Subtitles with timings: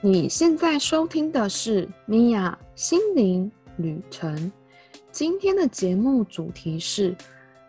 [0.00, 4.52] 你现在收听的是米娅心灵旅程。
[5.10, 7.16] 今天的节目主题是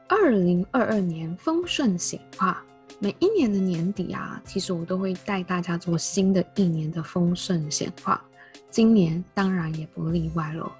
[0.07, 2.63] 二零二二年丰盛显化。
[2.99, 8.23] 每一年的年底啊，其实我都会带大家做新的一年的丰盛显化。
[8.69, 10.71] 今年当然也不例外了。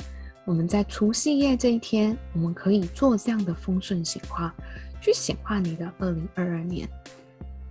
[0.46, 4.54] 我们在除夕夜这一天，我们可以做这样的丰盛显化，
[5.02, 6.88] 去显化你的二零二二年。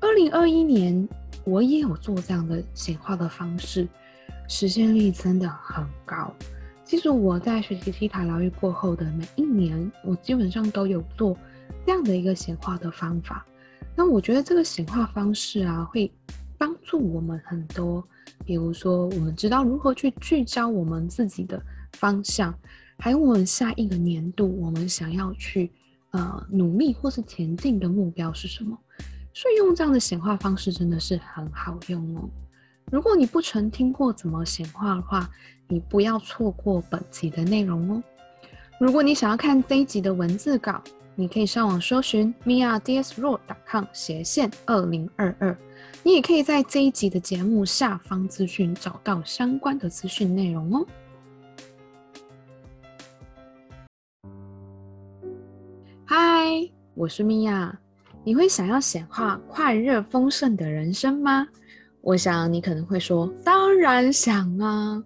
[0.01, 1.09] 二零二一年，
[1.49, 3.89] 我也有做这样的显化的方式，
[4.49, 6.33] 实现率真的很高。
[6.85, 11.37] 其实我在学习西塔疗愈过后的每一年，我基本上都有做
[11.87, 13.47] 这样的一个显化的方法。
[13.97, 16.11] 那我觉得这个显化方式啊，会
[16.57, 18.03] 帮助我们很多。
[18.45, 21.61] 比如说，我们知道如何去聚焦我们自己的
[21.95, 22.55] 方向，
[22.99, 25.71] 还有我们下一个年度我们想要去
[26.13, 28.79] 呃努力或是前进的目标是什么。
[29.41, 32.29] 所以用这样的显化方式真的是很好用哦。
[32.91, 35.31] 如果你不曾听过怎么显化的话，
[35.69, 38.03] 你不要错过本集的内容哦。
[38.81, 40.83] 如果你想要看这一集的文字稿，
[41.15, 45.57] 你可以上网搜寻 miadsro.com 斜线二零二二，
[46.03, 50.85] 你也可以在这一集的节目下方资讯找到相关的资讯内容哦。
[56.05, 57.79] 嗨，我是米娅，
[58.25, 61.49] 你会想要显化快乐丰盛的人生吗？
[62.01, 65.03] 我想你可能会说，当然想啊。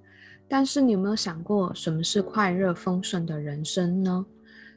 [0.48, 4.26] 但是你有没有想过，什么是快乐丰盛的人生呢？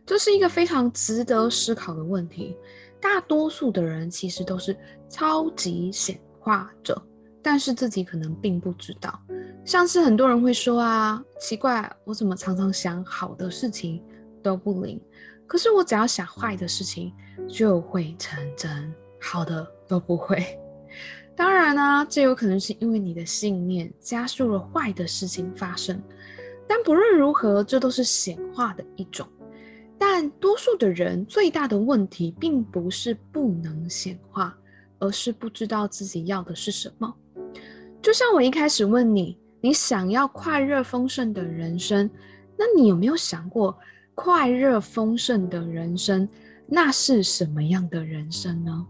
[0.05, 2.55] 这是一个非常值得思考的问题。
[3.01, 4.75] 大多数的人其实都是
[5.09, 6.99] 超级显化者，
[7.41, 9.19] 但是自己可能并不知道。
[9.65, 14.01] 像是很多人会说啊，奇怪，我怎么常常想好的事情
[14.41, 15.01] 都不灵，
[15.47, 17.13] 可是我只要想坏的事情
[17.47, 20.43] 就会成真，好的都不会。
[21.35, 26.01] 当然呢，这有可能是因为你的信念加速了坏的事情发生。
[26.67, 29.27] 但不论如何，这都是显化的一种。
[29.97, 34.57] 但多数的人最大的问题，并不是不能显化，
[34.99, 37.13] 而是不知道自己要的是什么。
[38.01, 42.09] 就像我一开始问你，你想要快乐丰盛的人生，
[42.57, 43.77] 那你有没有想过，
[44.15, 46.27] 快乐丰盛的人生，
[46.65, 48.87] 那是什么样的人生呢？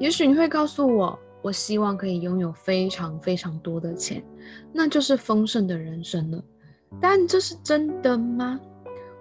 [0.00, 4.24] 也许你会告诉我，我希望可以拥有非常非常多的钱，
[4.72, 6.42] 那就是丰盛的人生了。
[7.00, 8.58] 但这是真的吗？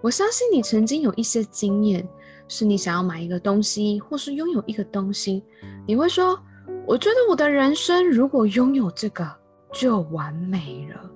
[0.02, 2.08] 我相信你曾经有一些经验，
[2.48, 5.44] 是你想要买一个东西，或是拥有一个东西，
[5.86, 6.40] 你会说
[6.88, 9.30] ：“我觉得我的人生如果拥有这个
[9.74, 11.12] 就完美了。”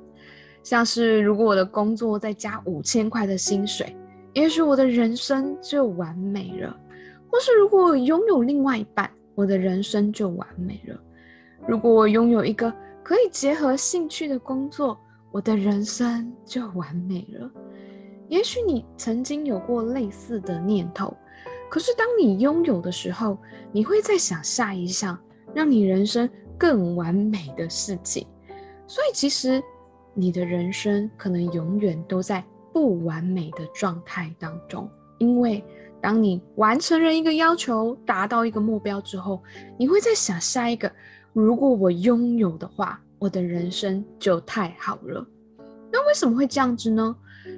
[0.63, 3.95] 像是如果我的工作再加五千块的薪水，
[4.37, 6.71] 也许我的人生就完美了；
[7.27, 10.95] 或是如果我拥有另外一半，我的人生就完美了；
[11.67, 12.71] 如果我拥有一个
[13.01, 14.95] 可以结合兴趣的工作，
[15.31, 17.49] 我的人生就完美了。
[18.27, 21.17] 也许你曾经有过类似的念头，
[21.67, 23.39] 可是当你拥有的时候，
[23.71, 25.17] 你会在想下一项
[25.51, 28.27] 让你人生更完美的事情。
[28.85, 29.59] 所以，其实
[30.13, 32.45] 你的人生可能永远都在
[32.77, 34.87] 不完美的状态当中。
[35.17, 35.63] 因为
[35.99, 39.41] 当你完成了一个要求，达到一个目标之后，
[39.79, 40.91] 你会在想下一个，
[41.33, 45.25] 如果我拥有的话，我的人生就太好了。
[45.91, 47.15] 那为什么会这样子呢？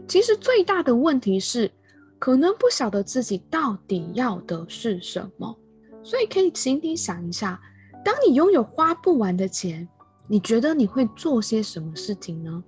[0.08, 1.70] 其实最大的问题是，
[2.18, 5.54] 可能不晓得自己到底要的是什么。
[6.02, 7.60] 所以可以请你想一下，
[8.06, 9.86] 当你拥有花不完的钱，
[10.30, 12.64] 你觉得你会做些什么事情呢？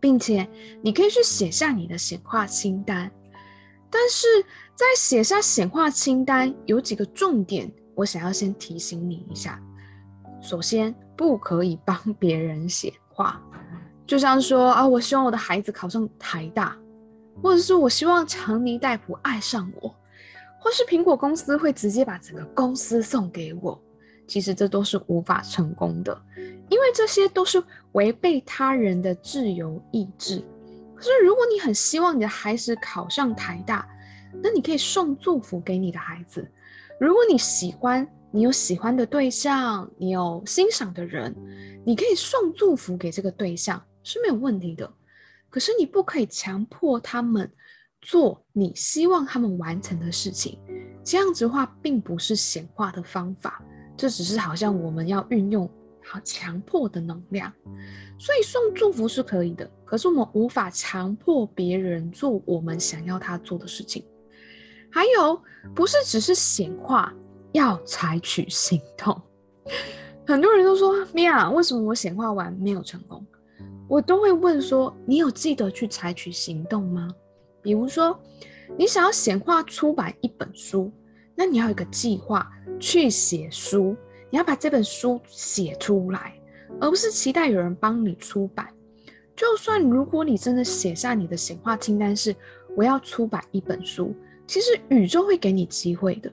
[0.00, 0.48] 并且
[0.82, 3.10] 你可以去写下你的显化清单。
[3.90, 4.26] 但是
[4.74, 9.60] 在写下显化清单有几个重点，我想要先提醒你一下。
[10.40, 13.42] 首先，不可以帮别人显化。
[14.06, 16.76] 就像说啊，我希望我的孩子考上台大，
[17.42, 19.94] 或者是我希望强尼戴普爱上我，
[20.58, 23.80] 或是苹果公司会直接把整个公司送给我。
[24.26, 26.16] 其实这都是无法成功的，
[26.70, 27.62] 因为这些都是
[27.92, 30.42] 违背他人的自由意志。
[30.94, 33.86] 可是如果你很希望你的孩子考上台大，
[34.42, 36.50] 那你可以送祝福给你的孩子。
[36.98, 41.34] 如果你喜欢，你有喜欢的对象，你有欣赏的人，
[41.84, 43.82] 你可以送祝福给这个对象。
[44.02, 44.90] 是没有问题的，
[45.50, 47.50] 可是你不可以强迫他们
[48.00, 50.58] 做你希望他们完成的事情。
[51.04, 53.62] 这样子的话，并不是显化的方法，
[53.96, 55.70] 这只是好像我们要运用
[56.10, 57.52] 好强迫的能量。
[58.18, 64.04] 所以送祝福是可以的，可是我们无法强迫别人做我们想要他做的事情。
[64.90, 65.40] 还有，
[65.72, 67.14] 不是只是显化，
[67.52, 69.22] 要采取行动。
[70.26, 73.24] 很多人都说米娅，为什么我显化完没有成功？
[73.88, 77.08] 我都会问说，你有记得去采取行动吗？
[77.62, 78.18] 比如说，
[78.76, 80.92] 你想要显化出版一本书，
[81.34, 83.96] 那你要有一个计划去写书，
[84.30, 86.34] 你要把这本书写出来，
[86.80, 88.68] 而不是期待有人帮你出版。
[89.36, 92.34] 就算如果你真的写下你的显化清单是
[92.76, 94.14] 我要出版一本书，
[94.46, 96.30] 其实宇宙会给你机会的。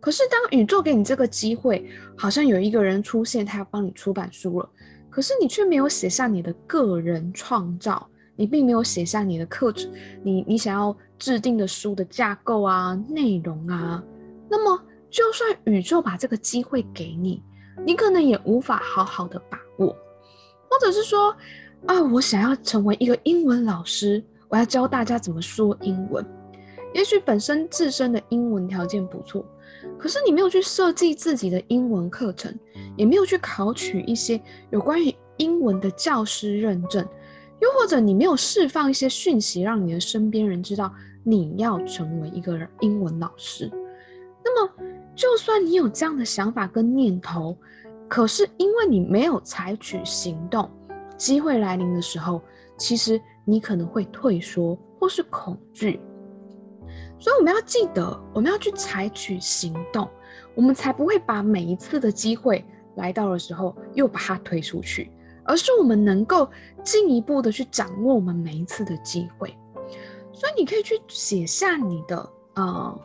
[0.00, 4.68] 可是当宇宙给你这个机会，好像有一个人出现，他要帮你出版书了，
[5.08, 8.06] 可是你却没有写下你的个人创造，
[8.36, 9.90] 你并没有写下你的课程，
[10.22, 14.02] 你你想要制定的书的架构啊、内容啊，
[14.50, 17.40] 那么就算宇宙把这个机会给你，
[17.86, 19.96] 你可能也无法好好的把握，
[20.68, 21.32] 或者是说。
[21.86, 26.24] 啊，我想要成为一个英文老师，我要教大家怎么说英文。
[26.94, 29.44] 也许本身自身的英文条件不错，
[29.98, 32.56] 可是你没有去设计自己的英文课程，
[32.96, 37.04] 也没有去考取一些有关于英文的教师认证，
[37.58, 40.94] 又或者你没有释放一些讯息，让你的身边人知道
[41.24, 43.68] 你要成为一个英文老师。
[44.44, 44.72] 那么，
[45.14, 47.56] 就算你有这样的想法跟念头，
[48.08, 50.70] 可是因为你没有采取行动。
[51.16, 52.42] 机会来临的时候，
[52.76, 56.00] 其实你可能会退缩或是恐惧，
[57.16, 60.08] 所以我们要记得，我们要去采取行动，
[60.56, 62.64] 我们才不会把每一次的机会
[62.96, 65.12] 来到的时候又把它推出去，
[65.44, 66.50] 而是我们能够
[66.82, 69.56] 进一步的去掌握我们每一次的机会。
[70.32, 73.00] 所以你可以去写下你的呃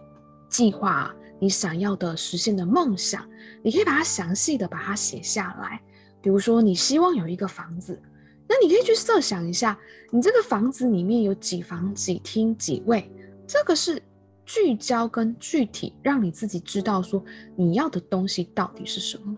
[0.49, 3.27] 计划，你想要的实现的梦想，
[3.63, 5.81] 你可以把它详细的把它写下来。
[6.21, 8.01] 比如说，你希望有一个房子，
[8.47, 9.77] 那你可以去设想一下，
[10.11, 13.09] 你这个房子里面有几房几厅几卫，
[13.45, 14.01] 这个是
[14.45, 17.23] 聚焦跟具体，让你自己知道说
[17.55, 19.35] 你要的东西到底是什么。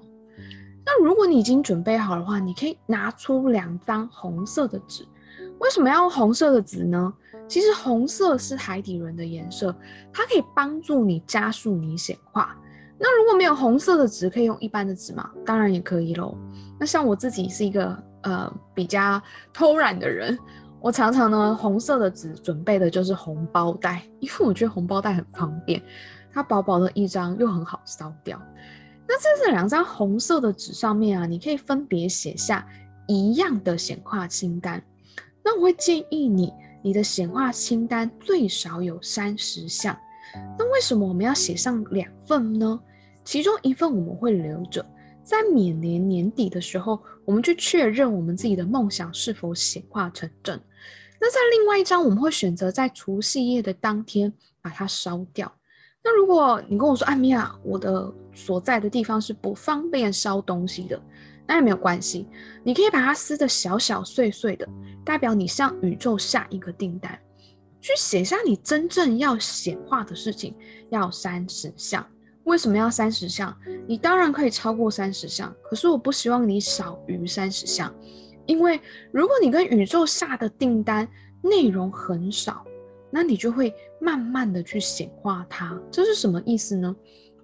[0.85, 5.05] 那如果你已经准备好的话，你可以拿出两张红色的纸。
[5.59, 7.13] 为什么要用红色的纸呢？
[7.49, 9.75] 其实红色是海底轮的颜色，
[10.13, 12.55] 它可以帮助你加速你显化。
[12.97, 15.29] 那如果没有红色的纸，可以用一般的纸吗？
[15.45, 16.37] 当然也可以喽。
[16.79, 20.37] 那像我自己是一个呃比较偷懒的人，
[20.79, 25.81] 我常常呢红色的纸准备的就是红包袋，因为我觉得红包袋很方便，
[26.31, 28.39] 它薄薄的一张又很好烧掉。
[29.07, 32.63] 那在这两张红色的纸上面啊，你可以分别写下
[33.07, 34.83] 一样的显化清单。
[35.43, 39.97] 那我会建议你，你的显化清单最少有三十项。
[40.57, 42.79] 那为什么我们要写上两份呢？
[43.23, 44.85] 其中一份我们会留着，
[45.23, 50.59] 在每年年底的时候，我们去确认我们自己的梦想是否显化成真。
[51.19, 54.31] 那在另外一张，我们会选择在除夕夜的当天
[54.61, 55.51] 把它烧掉。
[56.01, 60.99] 那如果你跟我说，艾米娅，我的所在的地方是不方便烧东西的，
[61.49, 62.27] 那也没有关系，
[62.63, 64.69] 你可以把它撕得小小碎碎的，
[65.03, 67.19] 代表你向宇宙下一个订单，
[67.81, 70.55] 去写下你真正要显化的事情，
[70.91, 72.05] 要三十项。
[72.43, 73.51] 为什么要三十项？
[73.87, 77.91] 你当然可以超过三十项，可是我不希望你少于三十项，
[78.45, 78.79] 因为
[79.11, 81.07] 如果你跟宇宙下的订单
[81.41, 82.63] 内容很少，
[83.09, 85.75] 那你就会慢慢的去显化它。
[85.89, 86.95] 这是什么意思呢？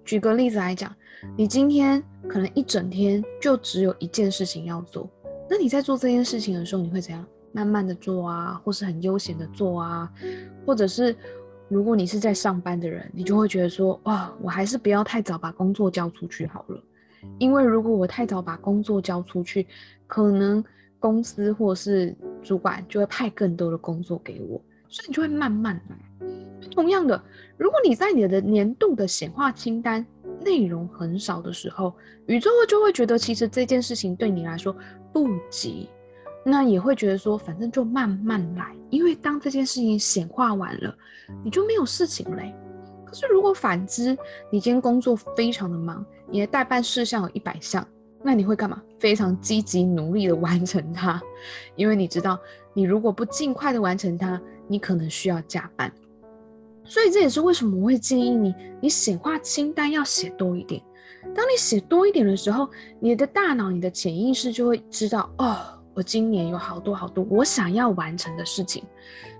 [0.04, 0.96] 举个例子来讲，
[1.38, 5.10] 你今天可能一整天就只有一件事情要做，
[5.50, 7.26] 那你在做这件事情的时候，你会怎样？
[7.52, 10.12] 慢慢的做啊，或是很悠闲的做啊，
[10.66, 11.16] 或者是。
[11.68, 16.80] 如果你是在上班的人，你就会觉得说，哇，我还是不要太早把工作交出去好了，
[17.40, 19.66] 因为如果我太早把工作交出去，
[20.06, 20.64] 可能
[21.00, 25.98] 公司或是主管就会派更多的工作给我，所以你就会慢慢来。
[26.70, 27.20] 同样的，
[27.58, 30.06] 如果你在你的年度的显化清单
[30.46, 31.94] 内容很少的时候，
[32.28, 34.74] 宇宙就会觉得其实这件事情对你来说
[35.12, 35.90] 不急。
[36.48, 40.96] 那也会觉得说，反正就慢慢来，因为当这件事情显化完了，
[41.44, 42.54] 你就没有事情嘞。
[43.04, 44.16] 可是如果反之，
[44.52, 47.84] 你今天工作非常的忙，你的代办事项有一百项，
[48.22, 48.80] 那你会干嘛？
[49.00, 51.20] 非常积极努力的完成它，
[51.76, 52.40] 因为你知道，
[52.76, 55.92] 你如果不尽快的完成它，你可能需要加班。
[56.86, 60.82] 所以这也是为什么我会建议你，你显化清单要写多一点。
[61.36, 65.58] 当你写多一点的时候，你的大脑、你的潜意识就会知道哦。
[65.94, 68.84] 我今年有好多好多我想要完成的事情，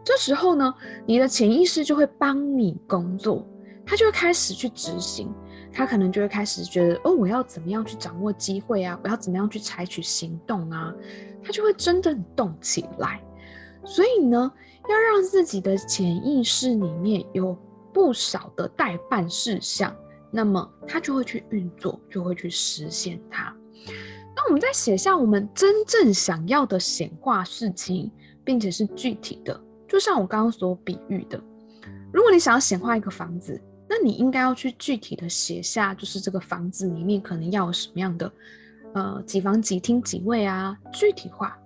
[0.06, 0.74] 这时候呢，
[1.06, 3.46] 你的潜意识就会帮你工作，
[3.86, 5.30] 他就会开始去执行，
[5.72, 8.98] 他可能就会开始觉得，哦，我要怎么样去掌握机会啊？
[9.04, 10.96] 我要怎么样去采取行动啊？
[11.44, 13.22] 他就会真的动起来。
[13.86, 14.52] 所以呢，
[14.90, 17.58] 要让自己的潜意识里面有
[17.94, 19.96] 不少的代办事项，
[20.32, 23.56] 那么他就会去运作，就会去实现它。
[24.36, 28.12] 那我们在写下我们真正想要的显化事情，
[28.44, 31.42] 并且是具体的，就像我刚刚所比喻的，
[32.12, 38.32] 如果你想要显化一个房子，那你应该要去具体的写下，就是这个房子里面可能要有什么样的，
[38.94, 41.58] 呃，几房几厅几卫啊，具体化。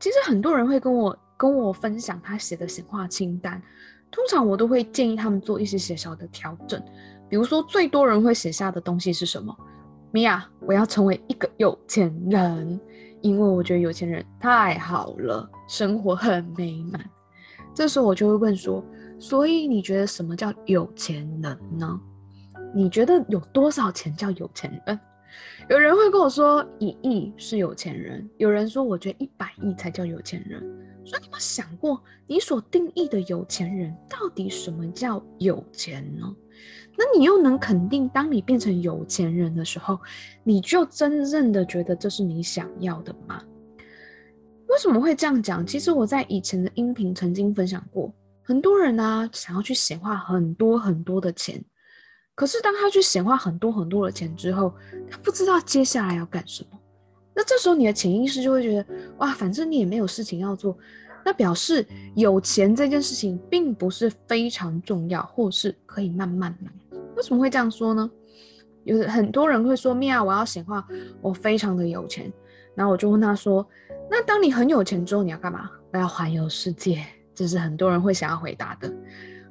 [0.00, 3.62] 其实很多人会跟我跟我分享他写的显化清单，
[4.10, 6.82] 通常我都会建议他们做一些小小的调整，
[7.30, 9.56] 比如说最多人会写下的东西是什么？
[10.10, 12.80] 米娅，我要成为一个有钱人，
[13.20, 17.00] 因为我觉得有钱人太好了，生活很美满。
[17.72, 18.84] 这时候我就会问说，
[19.20, 22.00] 所以你觉得什么叫有钱人呢？
[22.74, 24.98] 你觉得有多少钱叫有钱人？
[25.68, 30.60] 有人会跟我说一亿是有钱人，有人说我觉得一百亿才叫有钱人。
[31.04, 36.34] 所以你有没有想过，你所定义的有钱人到底什么叫有钱呢？
[36.96, 39.98] 那你又能肯定，当你变成有钱人的时候，
[40.44, 43.42] 你就真正的觉得这是你想要的吗？
[44.68, 45.66] 为什么会这样讲？
[45.66, 51.64] 其实我在以前的音频曾经分享过，很多人呢想要去显化很多很多的钱，
[52.38, 54.72] 可是当他去显化很多很多的钱之后，
[55.10, 56.78] 他不知道接下来要干什么。
[57.34, 60.78] 那这时候你的潜意识就会觉得，哇，反正你也没有事情要做，
[61.24, 66.70] 那表示有钱这件事情并不是非常重要，或是可以慢慢来。
[67.16, 68.08] 为什么会这样说呢？
[68.84, 70.86] 有很多人会说：“米娅，我要显化，
[71.20, 72.32] 我非常的有钱。”
[72.76, 73.68] 然后我就问他说
[74.08, 77.04] ：“那当你很有钱之后，你要干嘛？”我要环游世界，
[77.34, 78.88] 这是很多人会想要回答的。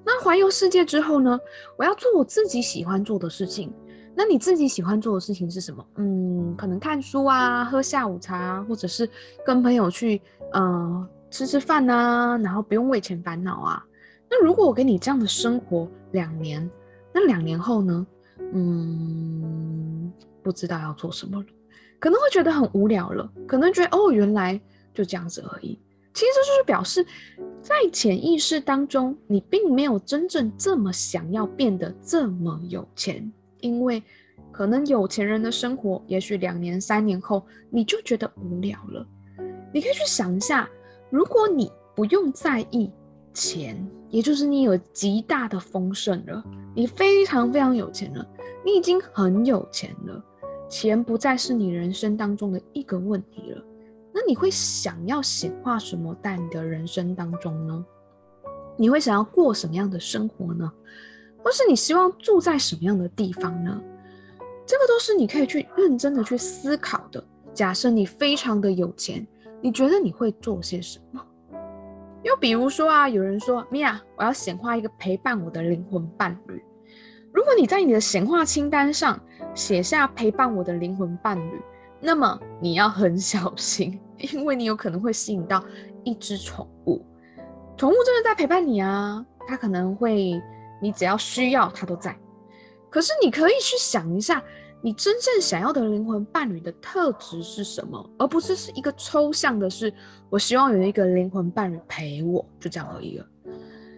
[0.10, 1.38] 那环游世界之后呢？
[1.78, 3.74] 我要做我自己喜欢做的事情。
[4.16, 5.86] 那你自己喜欢做的事情是什么？
[5.98, 9.08] 嗯，可能看书啊，喝下午茶，或者是
[9.46, 10.22] 跟朋友去
[10.54, 13.84] 呃吃吃饭啊，然后不用为钱烦恼啊。
[14.30, 16.68] 那如果我给你这样的生活两年？
[17.14, 18.08] 那两年后呢？
[18.54, 20.12] 嗯，
[20.42, 21.46] 不知道要做什么了，
[22.00, 24.60] 可能会觉得很无聊了，可能觉得哦，原来
[24.94, 25.78] 就这样子而已。
[26.18, 27.06] 其实就是表示，
[27.62, 34.02] 在潜意识当中，你并没有真正这么想要变得这么有钱，因为
[34.52, 39.06] 可能有钱人的生活，也许两年、三年后你就觉得无聊了。
[39.72, 40.68] 你可以去想一下，
[41.12, 42.92] 如果你不用在意。
[43.34, 46.44] 钱，也就是你有极大的丰盛了，
[46.74, 48.28] 你非常非常有钱了，
[48.66, 50.26] 你已经很有钱了，
[50.68, 53.64] 钱不再是你人生当中的一个问题了。
[54.28, 57.86] 你会想要显化什么在你的人生当中呢？
[58.76, 60.72] 你会想要过什么样的生活呢？
[61.42, 63.82] 或是你希望住在什么样的地方呢？
[64.66, 67.24] 这个都是你可以去认真的去思考的。
[67.54, 69.26] 假设你非常的有钱，
[69.62, 71.26] 你觉得你会做些什么？
[72.24, 76.62] 又比如说啊，有人说米娅，我要显化一个陪伴我的灵魂伴侣。
[77.32, 79.18] 如果你在你的显化清单上
[79.56, 81.62] 写下陪伴我的灵魂伴侣，
[82.02, 85.64] 那么你要很小心，因为你有可能会吸引到
[86.04, 87.06] 一只宠物。
[87.76, 90.42] 宠物真的在陪伴你啊，它可能会，
[90.82, 92.18] 你只要需要它都在。
[92.90, 94.44] 可是你可以去想一下。
[94.80, 98.10] 你真正想要的灵魂伴侣的特质是什么？
[98.20, 99.92] 而不是是一个抽象的，是
[100.30, 103.26] 我希望有一个灵魂伴侣陪我，就这样而已了。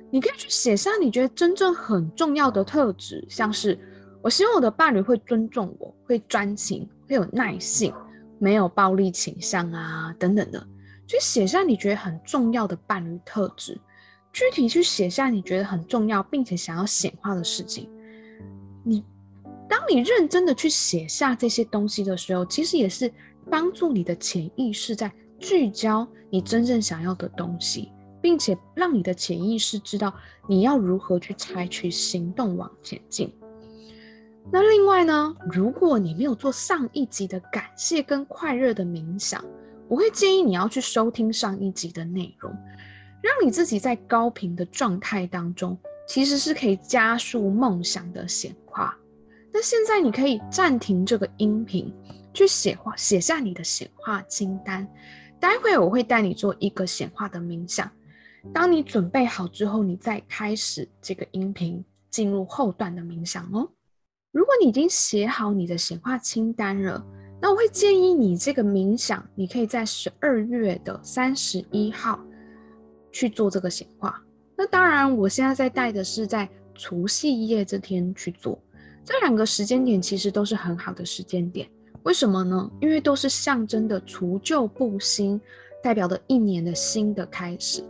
[0.10, 3.78] 你可以去写下你觉得真正很重要的特质，像是
[4.22, 7.94] 我希望我的伴侣会尊重我，会专情，会有耐性，
[8.40, 10.68] 没有暴力倾向啊，等等的。
[11.06, 13.80] 去写下你觉得很重要的伴侣特质，
[14.32, 17.90] 具体去写下你觉得很重要并且想要显化的事情，
[18.84, 19.04] 你。
[19.68, 23.12] 当你认真的去写下这些东西的时候，其实也是
[23.52, 30.12] 帮助你的潜意识在聚焦你真正想要的东西，并且让你的潜意识知道
[30.48, 33.32] 你要如何去采取行动往前进。
[34.52, 39.44] 那另外呢，如果你没有做上一集的感谢跟快乐的冥想，
[39.88, 42.52] 我会建议你要去收听上一集的内容，
[43.22, 45.78] 让你自己在高频的状态当中，
[46.08, 48.98] 其实是可以加速梦想的显化。
[49.54, 51.94] 那现在你可以暂停这个音频，
[52.34, 54.88] 去写化写下你的显化清单。
[55.40, 57.90] 待会我会带你做一个显化的冥想。
[58.52, 63.70] 当你准备好之后，你再开始这个音频，进入后段的冥想哦。
[64.32, 67.04] 如果你已经写好你的显化清单了，
[67.42, 72.20] 那我会建议你这个冥想，你可以在十二月的三十一号
[73.12, 74.22] 去做这个显化。
[74.56, 78.62] 那当然，我现在在带的是在除夕夜这天去做。
[79.04, 81.68] 这两个时间点其实都是很好的时间点，
[82.04, 82.70] 为什么呢？
[82.82, 85.42] 因为都是象征的除旧布新，
[85.82, 87.84] 代表的一年的新的开始。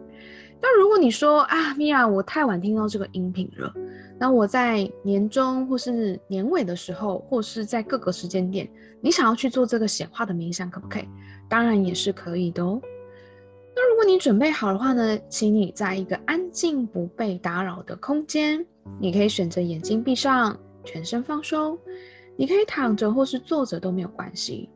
[0.62, 3.74] 但如果你说啊，米娅，我太晚听到这个音频了，
[4.20, 11.08] 那我在年终或是年尾的时候，或是在各个时间点，你想要去做这个显化的冥想，可不可以？
[11.48, 12.82] 当然也是可以的哦。
[13.74, 18.66] 那如果你准备好的话呢，请你在一个安静不被打扰的空间，
[19.00, 21.80] 你可以选择眼睛闭上，全身放松。
[22.36, 24.70] 你可以躺着或是坐着都没有关系。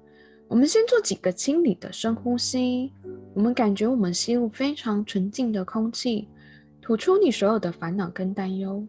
[0.47, 2.93] 我们先做几个清理的深呼吸，
[3.33, 6.29] 我们感觉我们吸入非常纯净的空气，
[6.81, 8.85] 吐出你所有的烦恼跟担忧。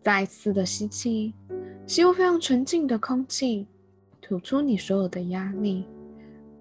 [0.00, 1.34] 再次的吸气，
[1.86, 3.66] 吸入非常纯净的空气，
[4.20, 5.86] 吐出你所有的压力。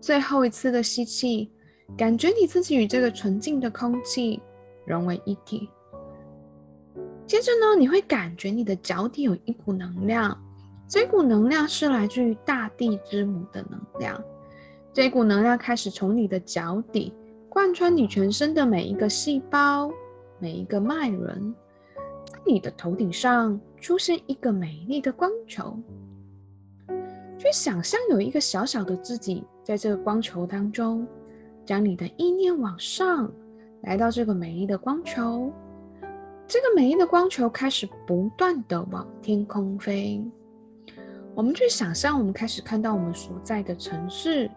[0.02, 1.50] 最后一次的吸气，
[1.98, 4.42] 感觉你自己与这个纯净的空气
[4.86, 5.70] 融为一体。
[7.26, 10.38] 接着呢，你会感觉你的脚底有一股能量，
[10.88, 14.22] 这股能量是来自于大地之母的能量。
[14.94, 17.14] 这股能量开始从你的脚底
[17.50, 19.92] 贯穿你全身的每一个细胞、
[20.40, 21.54] 每一个脉轮。
[22.48, 25.78] 你的头顶上出现一个美丽的光球，
[27.38, 31.06] 去想象有一个小小的自己在这个光球当中，
[31.66, 33.30] 将你的意念往上，
[33.82, 35.52] 来到这个美丽的光球。
[36.48, 40.24] 这个美丽的光球开始不断的往天空飞。
[41.36, 44.50] 我们去想象，我们开始看到我们所在的城市，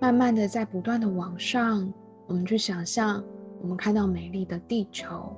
[0.00, 1.92] 慢慢的在不断的往上。
[2.26, 3.22] 我们去想象，
[3.60, 5.36] 我们看到美丽的地球。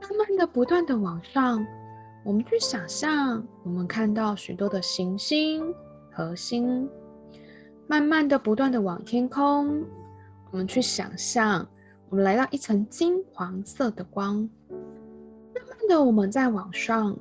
[0.00, 1.64] 慢慢的、不断的往上，
[2.24, 5.62] 我们去想象，我们看到许多的行星、
[6.10, 6.88] 核心，
[7.86, 9.84] 慢慢的、不断的往天空，
[10.50, 11.66] 我们去想象，
[12.08, 14.36] 我们来到一层金黄色的光。
[15.54, 17.16] 慢慢的，我们在往上，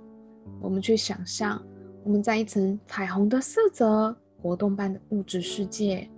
[0.61, 1.61] 我们去想象，
[2.03, 6.09] 我们在一层彩虹的色泽、活动般的物质世界。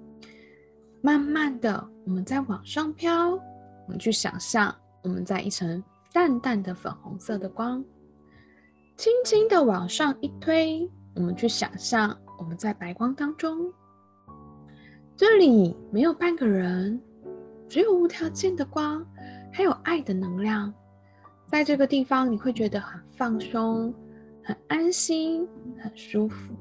[1.01, 3.39] 慢慢的，我们在往上飘，我
[3.87, 5.83] 们去想象，我们在一层。
[6.13, 7.83] 淡淡的粉红色的光，
[8.97, 13.71] 轻轻的往上一推，我们去想象我们在白光当中。
[15.15, 17.01] 这里没有半个人，
[17.69, 19.05] 只有无条件的光，
[19.53, 20.73] 还有爱的能量。
[21.47, 23.93] 在这个地方，你会觉得很放松、
[24.43, 25.47] 很安心、
[25.81, 26.53] 很舒服。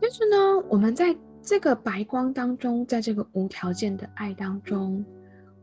[0.00, 5.02] 接着呢，我们在这个白光当中，在这个无条件的爱当中。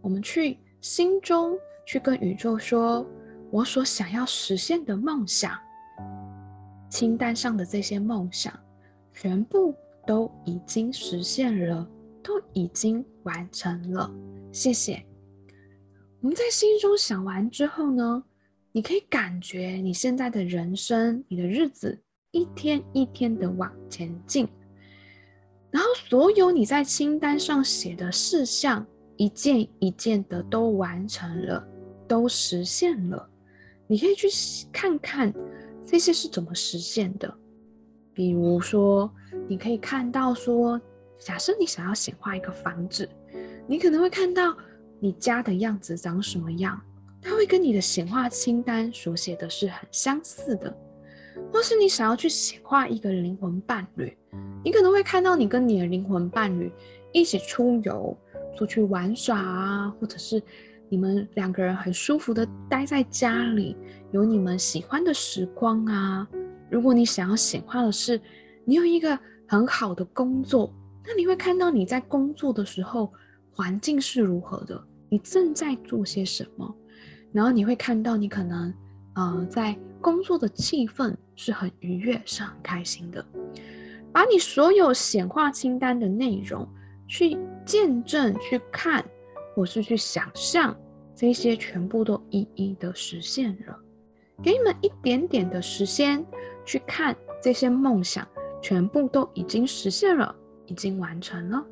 [0.05, 3.03] 我们去心中去跟宇宙说，
[3.49, 5.57] 我所想要实现的梦想，
[6.91, 8.53] 清单上的这些梦想，
[9.11, 9.73] 全部
[10.05, 11.89] 都已经实现了，
[12.21, 14.07] 都已经完成了。
[14.51, 15.03] 谢谢。
[16.21, 18.23] 我们在心中想完之后呢，
[18.71, 24.47] 你可以感觉你现在的人生，你的日子一天一天的往前进，
[25.71, 28.85] 然后所有你在清单上写的事项。
[29.17, 31.65] 一件一件的都完成了，
[32.07, 33.29] 都实现了。
[33.87, 34.27] 你可以去
[34.71, 35.33] 看看
[35.85, 37.33] 这些是怎么实现的。
[38.13, 39.09] 比如说，
[39.47, 40.79] 你可以看到说，
[41.19, 43.07] 假设你想要显化一个房子，
[43.67, 44.55] 你可能会看到
[44.99, 46.81] 你家的样子长什么样，
[47.21, 50.75] 它会跟你的显化清单所写的是很相似的。
[51.51, 54.17] 或是你想要去显化一个灵魂伴侣，
[54.63, 56.71] 你可能会看到你跟你的灵魂伴侣
[57.11, 58.17] 一起出游。
[58.55, 60.41] 出去玩耍啊，或者是
[60.89, 63.75] 你们两个人很舒服的待在家里，
[64.11, 66.27] 有你们喜欢的时光啊。
[66.69, 68.19] 如果你想要显化的是
[68.63, 70.73] 你有一个很好的工作，
[71.05, 73.11] 那你会看到你在工作的时候
[73.51, 76.75] 环境是如何的，你正在做些什么，
[77.31, 78.73] 然后你会看到你可能
[79.15, 83.23] 呃在工作的气氛是很愉悦，是很开心的。
[84.11, 86.67] 把你所有显化清单的内容。
[87.07, 89.03] 去见证、去看，
[89.53, 90.75] 或是去想象，
[91.15, 93.77] 这些全部都一一的实现了。
[94.43, 96.25] 给你们一点点的时间，
[96.65, 98.27] 去看这些梦想，
[98.61, 101.65] 全部都已经实现了，已经完成了。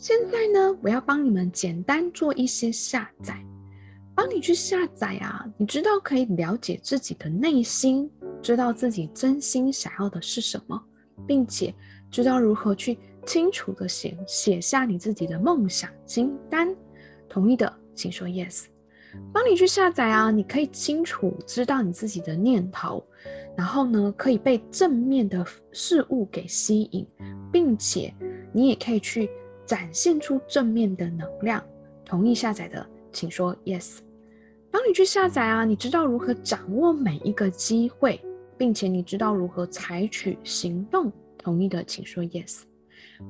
[0.00, 3.38] 现在呢，我要帮你们简单做一些下载，
[4.14, 5.44] 帮你去下载啊。
[5.58, 8.10] 你知道可以了解自己的内心，
[8.40, 10.82] 知道自己真心想要的是什么，
[11.26, 11.74] 并且
[12.10, 16.74] 知道如何去清楚的写写下你自己的梦想清单。
[17.28, 18.64] 同意的，请说 yes。
[19.34, 23.04] 帮你去下载啊，你可以清楚知道你自己的念头，
[23.54, 27.06] 然后呢，可以被正面的事物给吸引，
[27.52, 28.14] 并且
[28.50, 29.28] 你也可以去
[29.70, 31.64] 展现出正面的能量。
[32.04, 33.98] 同意下载的，请说 yes。
[34.68, 38.20] 帮你去下载啊，你知道如何掌握每一个机会，
[38.58, 41.12] 并且你知道如何采取行动。
[41.38, 42.62] 同意的，请说 yes。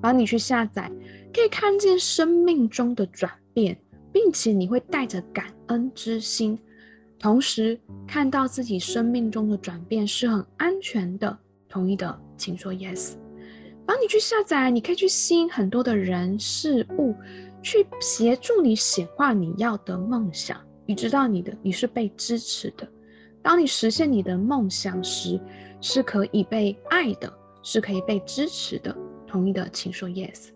[0.00, 0.90] 帮你去下载，
[1.34, 3.76] 可以看见生命中的转变。
[4.12, 6.58] 并且你会带着感恩之心，
[7.18, 11.38] 同时看到自己生命中的转变是很安全的。
[11.68, 13.12] 同意的，请说 yes。
[13.90, 17.12] 帮你去下载，你可以去吸引很多的人事物，
[17.60, 20.56] 去协助你显化你要的梦想。
[20.86, 22.88] 你知道你的你是被支持的。
[23.42, 25.40] 当你实现你的梦想时，
[25.80, 27.32] 是可以被爱的，
[27.64, 28.96] 是可以被支持的。
[29.26, 30.50] 同意的，请说 yes。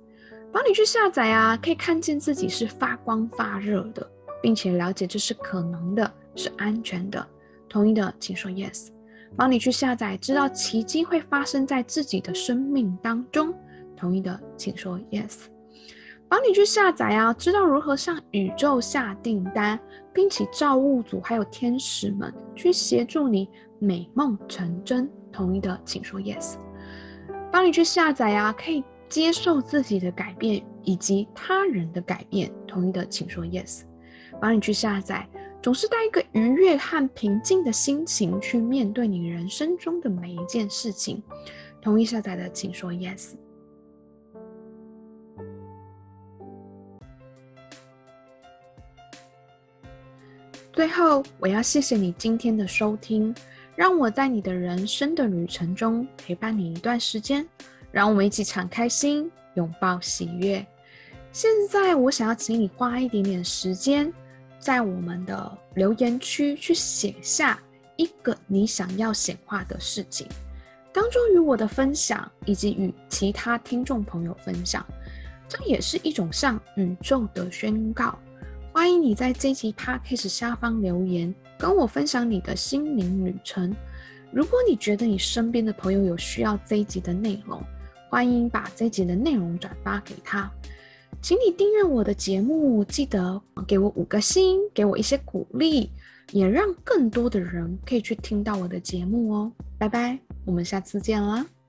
[0.53, 4.09] 帮你去下载啊，可以看见自己是发光发热的，
[4.41, 7.27] 并且了解这是可能的，是安全的。
[7.69, 8.91] 同意的，请说 yes。
[9.37, 13.55] 帮你去下载，知道奇迹会发生在自己的生命当中。
[13.97, 15.45] 同意的，请说 yes。
[16.29, 19.79] 帮你去下载啊，知道如何向宇宙下订单，
[20.13, 25.11] 并且造物主还有天使们去协助你美梦成真。
[25.33, 26.55] 同意的，请说 yes。
[27.53, 28.85] 帮你去下载啊，可以。
[29.07, 33.83] 接受自己的改变以及他人的改变，同意的请说 yes。
[34.41, 35.29] 帮你去下载，
[35.65, 41.23] 总是带一个愉悦和平静的心情去面对你人生中的每一件事情。
[41.81, 43.31] 同意下载的请说 yes。
[50.71, 53.35] 最后，我要谢谢你今天的收听，
[53.75, 57.49] 让我在你的人生的旅程中陪伴你一段时间。
[57.91, 60.63] 让我们一起敞开心，拥抱喜悦。
[61.33, 64.13] 现在，我想要请你花一点点时间，
[64.65, 67.61] 在我们的留言区去写下
[67.97, 70.27] 一个你想要显化的事情，
[70.91, 74.83] 当中与我的分享，以及与其他听众朋友分享，
[75.47, 78.19] 这也是一种向宇宙的宣告。
[78.73, 83.71] 欢迎你在这集 podcast 下方留言，跟我分享你的心灵旅程。
[84.33, 87.63] 如果你觉得你身边的朋友有需要这一集的内容，
[88.09, 90.51] 欢迎把这集的内容转发给他，
[91.25, 95.89] 请你订阅我的节目，记得给我五个星，给我一些鼓励，
[96.33, 99.51] 也让更多的人可以去听到我的节目哦。
[99.79, 101.47] 拜拜，我们下次见啦。